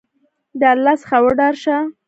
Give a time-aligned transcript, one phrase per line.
[0.59, 1.77] د الله څخه وډار شه!